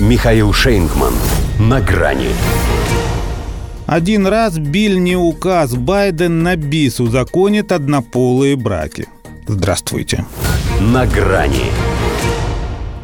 Михаил 0.00 0.52
Шейнгман. 0.52 1.14
На 1.60 1.80
грани. 1.80 2.30
Один 3.86 4.26
раз 4.26 4.58
Биль 4.58 4.98
не 4.98 5.14
указ 5.14 5.76
Байден 5.76 6.42
на 6.42 6.56
БИС 6.56 6.98
узаконит 6.98 7.70
однополые 7.70 8.56
браки. 8.56 9.06
Здравствуйте. 9.46 10.24
На 10.80 11.06
грани. 11.06 11.66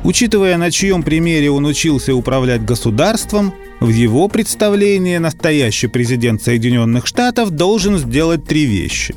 Учитывая, 0.02 0.56
на 0.56 0.72
чьем 0.72 1.04
примере 1.04 1.52
он 1.52 1.64
учился 1.64 2.12
управлять 2.12 2.64
государством, 2.64 3.54
в 3.78 3.88
его 3.88 4.26
представлении 4.26 5.18
настоящий 5.18 5.86
президент 5.86 6.42
Соединенных 6.42 7.06
Штатов 7.06 7.50
должен 7.50 7.98
сделать 7.98 8.44
три 8.46 8.64
вещи. 8.64 9.14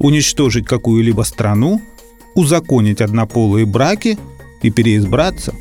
Уничтожить 0.00 0.66
какую-либо 0.66 1.22
страну, 1.22 1.80
узаконить 2.34 3.00
однополые 3.00 3.66
браки 3.66 4.18
и 4.62 4.70
переизбраться. 4.72 5.54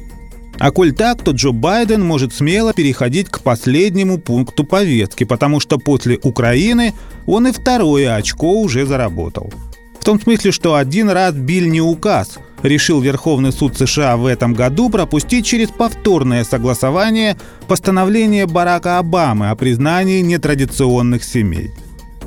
А 0.59 0.71
коль 0.71 0.93
так, 0.93 1.23
то 1.23 1.31
Джо 1.31 1.51
Байден 1.51 2.05
может 2.05 2.33
смело 2.33 2.73
переходить 2.73 3.29
к 3.29 3.41
последнему 3.41 4.17
пункту 4.17 4.63
повестки, 4.63 5.23
потому 5.23 5.59
что 5.59 5.77
после 5.77 6.19
Украины 6.23 6.93
он 7.25 7.47
и 7.47 7.51
второе 7.51 8.15
очко 8.15 8.61
уже 8.61 8.85
заработал. 8.85 9.51
В 9.99 10.05
том 10.05 10.21
смысле, 10.21 10.51
что 10.51 10.75
один 10.75 11.09
раз 11.09 11.33
Биль 11.33 11.69
не 11.69 11.81
указ– 11.81 12.37
решил 12.63 13.01
Верховный 13.01 13.51
суд 13.51 13.77
США 13.77 14.17
в 14.17 14.25
этом 14.25 14.53
году 14.53 14.89
пропустить 14.89 15.45
через 15.45 15.69
повторное 15.69 16.43
согласование 16.43 17.37
постановление 17.67 18.47
Барака 18.47 18.97
Обамы 18.97 19.49
о 19.49 19.55
признании 19.55 20.21
нетрадиционных 20.21 21.23
семей. 21.23 21.71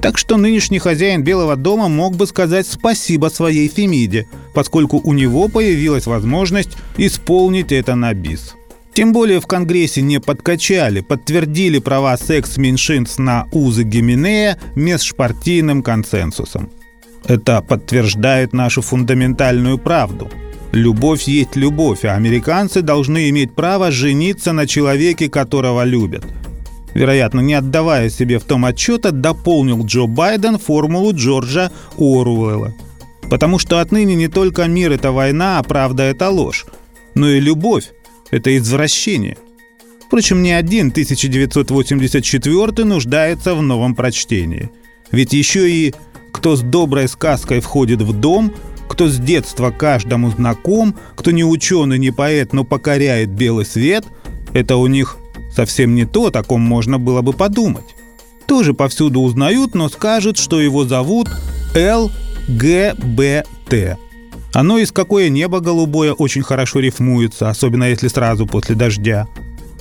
Так 0.06 0.18
что 0.18 0.36
нынешний 0.36 0.78
хозяин 0.78 1.24
Белого 1.24 1.56
дома 1.56 1.88
мог 1.88 2.14
бы 2.14 2.28
сказать 2.28 2.68
спасибо 2.68 3.26
своей 3.26 3.66
Фемиде, 3.66 4.28
поскольку 4.54 5.00
у 5.02 5.12
него 5.12 5.48
появилась 5.48 6.06
возможность 6.06 6.76
исполнить 6.96 7.72
это 7.72 7.96
на 7.96 8.14
бис. 8.14 8.54
Тем 8.94 9.12
более 9.12 9.40
в 9.40 9.48
Конгрессе 9.48 10.02
не 10.02 10.20
подкачали, 10.20 11.00
подтвердили 11.00 11.80
права 11.80 12.16
секс-меньшинств 12.16 13.18
на 13.18 13.48
узы 13.50 13.82
Гименея 13.82 14.60
межпартийным 14.76 15.82
консенсусом. 15.82 16.70
Это 17.26 17.60
подтверждает 17.60 18.52
нашу 18.52 18.82
фундаментальную 18.82 19.76
правду. 19.76 20.30
Любовь 20.70 21.22
есть 21.22 21.56
любовь, 21.56 22.04
а 22.04 22.14
американцы 22.14 22.80
должны 22.80 23.28
иметь 23.30 23.56
право 23.56 23.90
жениться 23.90 24.52
на 24.52 24.68
человеке, 24.68 25.28
которого 25.28 25.82
любят. 25.82 26.24
Вероятно, 26.96 27.40
не 27.40 27.52
отдавая 27.52 28.08
себе 28.08 28.38
в 28.38 28.44
том 28.44 28.64
отчета, 28.64 29.10
дополнил 29.10 29.84
Джо 29.84 30.06
Байден 30.06 30.58
формулу 30.58 31.12
Джорджа 31.12 31.70
Оруэлла. 31.98 32.72
Потому 33.28 33.58
что 33.58 33.80
отныне 33.80 34.14
не 34.14 34.28
только 34.28 34.64
мир– 34.64 34.92
это 34.92 35.12
война, 35.12 35.58
а 35.58 35.62
правда– 35.62 36.02
это 36.04 36.30
ложь. 36.30 36.64
Но 37.14 37.28
и 37.28 37.38
любовь– 37.38 37.90
это 38.30 38.56
извращение. 38.56 39.36
Впрочем, 40.06 40.42
ни 40.42 40.48
один 40.48 40.88
1984 40.88 42.84
нуждается 42.84 43.54
в 43.54 43.60
новом 43.60 43.94
прочтении. 43.94 44.70
Ведь 45.10 45.34
еще 45.34 45.70
и 45.70 45.94
кто 46.32 46.56
с 46.56 46.62
доброй 46.62 47.08
сказкой 47.08 47.60
входит 47.60 48.00
в 48.00 48.18
дом, 48.18 48.54
кто 48.88 49.08
с 49.08 49.18
детства 49.18 49.70
каждому 49.70 50.30
знаком, 50.30 50.96
кто 51.14 51.30
не 51.30 51.44
ученый, 51.44 51.98
не 51.98 52.10
поэт, 52.10 52.54
но 52.54 52.64
покоряет 52.64 53.28
белый 53.28 53.66
свет, 53.66 54.06
это 54.54 54.76
у 54.76 54.86
них 54.86 55.18
совсем 55.56 55.94
не 55.94 56.04
то, 56.04 56.26
о 56.26 56.30
таком 56.30 56.60
можно 56.60 56.98
было 56.98 57.22
бы 57.22 57.32
подумать. 57.32 57.96
Тоже 58.46 58.74
повсюду 58.74 59.20
узнают, 59.20 59.74
но 59.74 59.88
скажут, 59.88 60.38
что 60.38 60.60
его 60.60 60.84
зовут 60.84 61.28
ЛГБТ. 61.74 62.08
Оно 64.54 64.78
из 64.78 64.92
какое 64.92 65.28
небо 65.28 65.60
голубое 65.60 66.12
очень 66.12 66.42
хорошо 66.42 66.78
рифмуется, 66.78 67.50
особенно 67.50 67.84
если 67.84 68.06
сразу 68.08 68.46
после 68.46 68.76
дождя. 68.76 69.26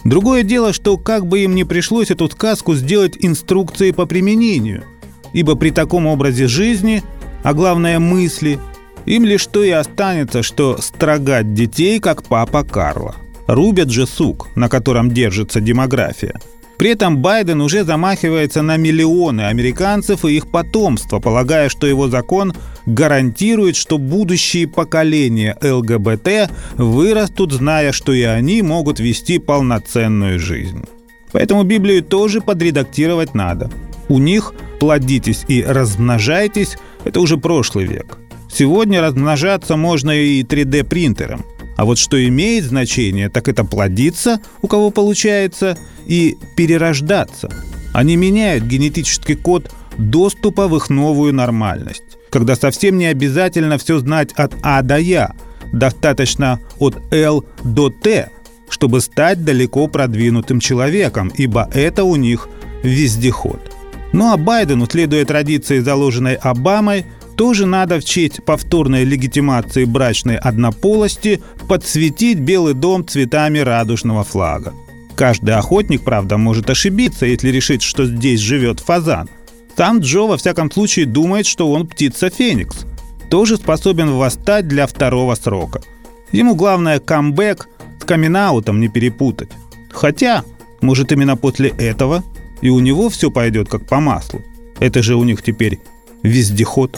Другое 0.04 0.44
дело, 0.44 0.74
что 0.74 0.98
как 0.98 1.28
бы 1.28 1.44
им 1.44 1.54
не 1.54 1.64
пришлось 1.64 2.10
эту 2.10 2.30
сказку 2.30 2.74
сделать 2.74 3.18
инструкцией 3.20 3.94
по 3.94 4.06
применению– 4.06 4.84
ибо 5.36 5.56
при 5.56 5.70
таком 5.70 6.08
образе 6.08 6.48
жизни, 6.48 7.04
а 7.44 7.54
главное 7.54 8.00
мысли, 8.00 8.58
им 9.06 9.26
лишь 9.26 9.46
то 9.48 9.62
и 9.62 9.70
останется, 9.70 10.44
что 10.44 10.82
строгать 10.82 11.54
детей, 11.54 12.00
как 12.00 12.24
папа 12.24 12.64
Карла. 12.64 13.16
Рубят 13.48 13.90
же 13.90 14.08
сук, 14.08 14.50
на 14.56 14.70
котором 14.70 15.12
держится 15.12 15.62
демография. 15.62 16.40
При 16.78 16.90
этом 16.90 17.20
Байден 17.20 17.62
уже 17.62 17.84
замахивается 17.84 18.62
на 18.62 18.76
миллионы 18.76 19.42
американцев 19.42 20.26
и 20.26 20.36
их 20.36 20.52
потомство, 20.52 21.20
полагая, 21.20 21.70
что 21.70 21.88
его 21.88 22.10
закон 22.10 22.54
гарантирует, 22.86 23.76
что 23.76 23.98
будущие 23.98 24.68
поколения 24.68 25.58
ЛГБТ 25.62 26.52
вырастут, 26.76 27.54
зная, 27.54 27.92
что 27.92 28.12
и 28.12 28.24
они 28.24 28.62
могут 28.62 29.00
вести 29.00 29.40
полноценную 29.40 30.38
жизнь. 30.38 30.84
Поэтому 31.32 31.64
Библию 31.64 32.04
тоже 32.04 32.42
подредактировать 32.42 33.34
надо. 33.34 33.70
У 34.10 34.20
них 34.20 34.54
«плодитесь 34.80 35.46
и 35.48 35.64
размножайтесь»— 35.64 36.78
это 37.06 37.20
уже 37.22 37.38
прошлый 37.38 37.86
век. 37.86 38.18
Сегодня 38.52 39.02
размножаться 39.02 39.76
можно 39.76 40.12
и 40.12 40.44
3D-принтером. 40.44 41.46
А 41.76 41.86
вот 41.86 41.98
что 41.98 42.24
имеет 42.28 42.66
значение, 42.66 43.30
так 43.30 43.48
это 43.48 43.64
плодиться, 43.64 44.40
у 44.62 44.68
кого 44.68 44.92
получается, 44.92 45.78
и 46.06 46.38
перерождаться. 46.56 47.50
Они 47.94 48.16
меняют 48.16 48.64
генетический 48.66 49.36
код 49.36 49.72
доступа 49.98 50.68
в 50.68 50.76
их 50.76 50.90
новую 50.90 51.34
нормальность. 51.34 52.04
Когда 52.30 52.56
совсем 52.56 52.98
не 52.98 53.06
обязательно 53.06 53.78
все 53.78 54.00
знать 54.00 54.32
от 54.34 54.54
А 54.62 54.82
до 54.82 54.98
Я, 54.98 55.34
достаточно 55.72 56.60
от 56.80 56.98
Л 57.12 57.46
до 57.64 57.90
Т, 57.90 58.30
чтобы 58.70 59.02
стать 59.02 59.44
далеко 59.44 59.88
продвинутым 59.88 60.60
человеком, 60.60 61.32
ибо 61.38 61.70
это 61.74 62.04
у 62.04 62.16
них 62.16 62.50
вездеход. 62.84 63.60
Ну 64.12 64.32
а 64.32 64.38
Байдену, 64.38 64.88
следуя 64.90 65.26
традиции, 65.26 65.80
заложенной 65.80 66.36
Обамой, 66.36 67.06
тоже 67.36 67.66
надо 67.66 68.00
в 68.00 68.06
честь 68.06 68.44
повторной 68.44 69.04
легитимации 69.04 69.86
брачной 69.86 70.38
однополости 70.38 71.42
подсветить 71.68 72.40
Белый 72.40 72.74
дом 72.74 73.08
цветами 73.08 73.60
радужного 73.60 74.24
флага. 74.24 74.74
Каждый 75.16 75.56
охотник, 75.56 76.04
правда, 76.04 76.38
может 76.38 76.70
ошибиться, 76.70 77.26
если 77.26 77.50
решить, 77.50 77.82
что 77.82 78.06
здесь 78.06 78.40
живет 78.40 78.80
фазан. 78.80 79.30
Сам 79.78 80.00
Джо, 80.00 80.22
во 80.28 80.38
всяком 80.38 80.72
случае, 80.72 81.06
думает, 81.06 81.46
что 81.46 81.72
он 81.72 81.88
птица 81.88 82.30
Феникс. 82.30 82.86
Тоже 83.30 83.58
способен 83.58 84.12
восстать 84.12 84.68
для 84.68 84.88
второго 84.88 85.36
срока. 85.36 85.82
Ему 86.32 86.56
главное 86.56 87.00
камбэк 87.00 87.68
с 88.02 88.04
камин 88.04 88.38
не 88.80 88.88
перепутать. 88.88 89.50
Хотя, 89.92 90.44
может, 90.82 91.12
именно 91.12 91.38
после 91.38 91.70
этого– 91.70 92.24
и 92.62 92.70
у 92.70 92.80
него 92.80 93.10
все 93.10 93.32
пойдет 93.32 93.70
как 93.70 93.86
по 93.86 94.00
маслу. 94.00 94.42
Это 94.80 95.04
же 95.04 95.16
у 95.16 95.24
них 95.24 95.44
теперь 95.44 95.80
вездеход. 96.24 96.98